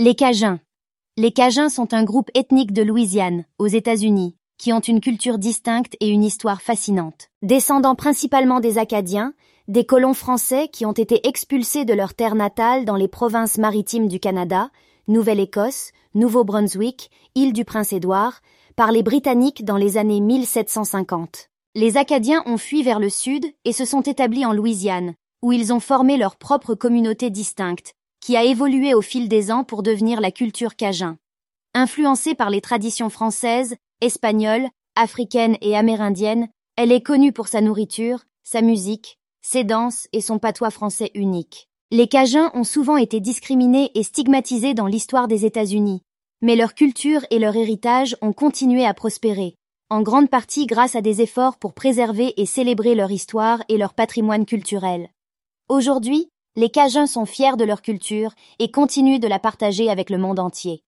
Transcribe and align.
Les 0.00 0.16
Cajuns. 0.16 0.58
Les 1.16 1.30
Cajuns 1.30 1.68
sont 1.68 1.94
un 1.94 2.02
groupe 2.02 2.28
ethnique 2.34 2.72
de 2.72 2.82
Louisiane, 2.82 3.44
aux 3.60 3.68
États-Unis, 3.68 4.34
qui 4.58 4.72
ont 4.72 4.80
une 4.80 5.00
culture 5.00 5.38
distincte 5.38 5.96
et 6.00 6.08
une 6.08 6.24
histoire 6.24 6.62
fascinante. 6.62 7.28
Descendant 7.42 7.94
principalement 7.94 8.58
des 8.58 8.76
Acadiens, 8.78 9.34
des 9.68 9.86
colons 9.86 10.12
français 10.12 10.66
qui 10.66 10.84
ont 10.84 10.90
été 10.94 11.28
expulsés 11.28 11.84
de 11.84 11.94
leur 11.94 12.14
terre 12.14 12.34
natale 12.34 12.84
dans 12.84 12.96
les 12.96 13.06
provinces 13.06 13.56
maritimes 13.56 14.08
du 14.08 14.18
Canada, 14.18 14.70
Nouvelle-Écosse, 15.06 15.92
Nouveau-Brunswick, 16.14 17.12
île 17.36 17.52
du 17.52 17.64
Prince-Édouard, 17.64 18.40
par 18.74 18.90
les 18.90 19.04
Britanniques 19.04 19.64
dans 19.64 19.76
les 19.76 19.96
années 19.96 20.20
1750. 20.20 21.50
Les 21.76 21.96
Acadiens 21.96 22.42
ont 22.46 22.58
fui 22.58 22.82
vers 22.82 22.98
le 22.98 23.10
sud 23.10 23.46
et 23.64 23.72
se 23.72 23.84
sont 23.84 24.02
établis 24.02 24.44
en 24.44 24.54
Louisiane, 24.54 25.14
où 25.40 25.52
ils 25.52 25.72
ont 25.72 25.78
formé 25.78 26.16
leur 26.16 26.34
propre 26.34 26.74
communauté 26.74 27.30
distincte, 27.30 27.94
qui 28.24 28.38
a 28.38 28.42
évolué 28.42 28.94
au 28.94 29.02
fil 29.02 29.28
des 29.28 29.52
ans 29.52 29.64
pour 29.64 29.82
devenir 29.82 30.18
la 30.18 30.30
culture 30.30 30.76
cajun. 30.76 31.18
Influencée 31.74 32.34
par 32.34 32.48
les 32.48 32.62
traditions 32.62 33.10
françaises, 33.10 33.76
espagnoles, 34.00 34.66
africaines 34.96 35.58
et 35.60 35.76
amérindiennes, 35.76 36.48
elle 36.76 36.90
est 36.90 37.02
connue 37.02 37.32
pour 37.32 37.48
sa 37.48 37.60
nourriture, 37.60 38.20
sa 38.42 38.62
musique, 38.62 39.18
ses 39.42 39.62
danses 39.62 40.08
et 40.14 40.22
son 40.22 40.38
patois 40.38 40.70
français 40.70 41.10
unique. 41.14 41.68
Les 41.90 42.08
Cajuns 42.08 42.50
ont 42.54 42.64
souvent 42.64 42.96
été 42.96 43.20
discriminés 43.20 43.90
et 43.94 44.02
stigmatisés 44.02 44.72
dans 44.72 44.86
l'histoire 44.86 45.28
des 45.28 45.44
États-Unis, 45.44 46.00
mais 46.40 46.56
leur 46.56 46.72
culture 46.72 47.26
et 47.28 47.38
leur 47.38 47.54
héritage 47.54 48.16
ont 48.22 48.32
continué 48.32 48.86
à 48.86 48.94
prospérer, 48.94 49.54
en 49.90 50.00
grande 50.00 50.30
partie 50.30 50.64
grâce 50.64 50.96
à 50.96 51.02
des 51.02 51.20
efforts 51.20 51.58
pour 51.58 51.74
préserver 51.74 52.32
et 52.40 52.46
célébrer 52.46 52.94
leur 52.94 53.10
histoire 53.10 53.62
et 53.68 53.76
leur 53.76 53.92
patrimoine 53.92 54.46
culturel. 54.46 55.10
Aujourd'hui, 55.68 56.30
les 56.56 56.70
Cajuns 56.70 57.08
sont 57.08 57.26
fiers 57.26 57.56
de 57.56 57.64
leur 57.64 57.82
culture 57.82 58.32
et 58.60 58.70
continuent 58.70 59.18
de 59.18 59.26
la 59.26 59.40
partager 59.40 59.90
avec 59.90 60.08
le 60.08 60.18
monde 60.18 60.38
entier. 60.38 60.84